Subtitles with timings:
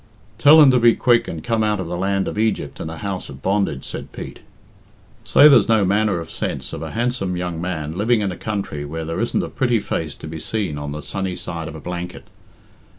[0.39, 2.97] "Tell him to be quick and come out of the land of Egypt and the
[3.05, 4.39] house of bondage," said Pete.
[5.23, 8.83] "Say there's no manner of sense of a handsome young man living in a country
[8.83, 11.79] where there isn't a pretty face to be seen on the sunny side of a
[11.79, 12.23] blanket.